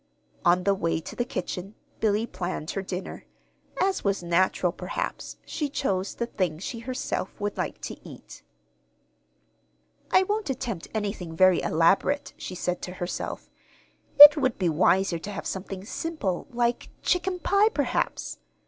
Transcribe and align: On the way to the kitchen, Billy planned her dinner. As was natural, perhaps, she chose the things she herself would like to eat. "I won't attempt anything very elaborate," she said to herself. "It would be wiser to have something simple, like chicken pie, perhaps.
On 0.43 0.63
the 0.63 0.73
way 0.73 0.99
to 0.99 1.15
the 1.15 1.23
kitchen, 1.25 1.75
Billy 1.99 2.25
planned 2.25 2.71
her 2.71 2.81
dinner. 2.81 3.25
As 3.79 4.03
was 4.03 4.23
natural, 4.23 4.71
perhaps, 4.71 5.37
she 5.45 5.69
chose 5.69 6.15
the 6.15 6.25
things 6.25 6.63
she 6.63 6.79
herself 6.79 7.39
would 7.39 7.55
like 7.55 7.79
to 7.81 7.95
eat. 8.03 8.41
"I 10.09 10.23
won't 10.23 10.49
attempt 10.49 10.87
anything 10.95 11.35
very 11.35 11.61
elaborate," 11.61 12.33
she 12.35 12.55
said 12.55 12.81
to 12.81 12.93
herself. 12.93 13.51
"It 14.19 14.35
would 14.35 14.57
be 14.57 14.69
wiser 14.69 15.19
to 15.19 15.31
have 15.31 15.45
something 15.45 15.85
simple, 15.85 16.47
like 16.49 16.89
chicken 17.03 17.37
pie, 17.37 17.69
perhaps. 17.69 18.39